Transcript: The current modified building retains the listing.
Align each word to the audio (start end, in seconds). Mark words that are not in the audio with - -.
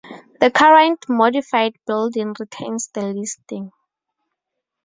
The 0.39 0.49
current 0.49 1.07
modified 1.09 1.75
building 1.85 2.33
retains 2.39 2.87
the 2.91 3.03
listing. 3.13 3.71